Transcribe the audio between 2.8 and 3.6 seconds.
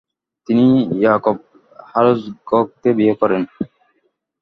বিয়ে করেন।